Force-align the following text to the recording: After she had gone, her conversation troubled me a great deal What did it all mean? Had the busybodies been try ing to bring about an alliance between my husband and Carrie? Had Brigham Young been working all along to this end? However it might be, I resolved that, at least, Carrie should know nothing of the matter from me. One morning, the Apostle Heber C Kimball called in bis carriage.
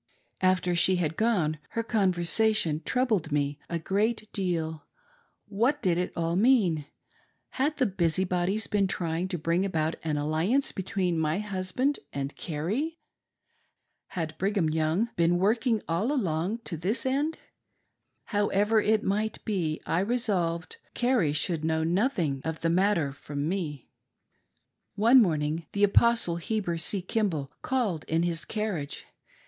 After 0.41 0.75
she 0.75 0.95
had 0.95 1.15
gone, 1.15 1.59
her 1.73 1.83
conversation 1.83 2.81
troubled 2.83 3.31
me 3.31 3.59
a 3.69 3.77
great 3.77 4.27
deal 4.33 4.83
What 5.45 5.79
did 5.83 5.99
it 5.99 6.11
all 6.15 6.35
mean? 6.35 6.87
Had 7.49 7.77
the 7.77 7.85
busybodies 7.85 8.65
been 8.65 8.87
try 8.87 9.19
ing 9.19 9.27
to 9.27 9.37
bring 9.37 9.63
about 9.63 9.97
an 10.03 10.17
alliance 10.17 10.71
between 10.71 11.19
my 11.19 11.37
husband 11.37 11.99
and 12.11 12.35
Carrie? 12.35 12.97
Had 14.17 14.35
Brigham 14.39 14.69
Young 14.71 15.11
been 15.17 15.37
working 15.37 15.83
all 15.87 16.11
along 16.11 16.61
to 16.63 16.77
this 16.77 17.05
end? 17.05 17.37
However 18.23 18.81
it 18.81 19.03
might 19.03 19.45
be, 19.45 19.79
I 19.85 19.99
resolved 19.99 20.71
that, 20.71 20.77
at 20.77 20.81
least, 20.87 20.93
Carrie 20.95 21.33
should 21.33 21.63
know 21.63 21.83
nothing 21.83 22.41
of 22.43 22.61
the 22.61 22.71
matter 22.71 23.11
from 23.11 23.47
me. 23.47 23.91
One 24.95 25.21
morning, 25.21 25.67
the 25.73 25.83
Apostle 25.83 26.37
Heber 26.37 26.79
C 26.79 27.03
Kimball 27.03 27.51
called 27.61 28.03
in 28.05 28.21
bis 28.23 28.45
carriage. 28.45 29.05